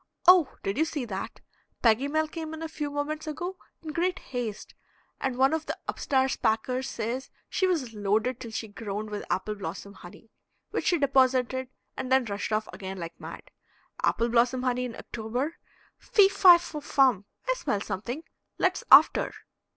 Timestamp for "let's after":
18.57-19.31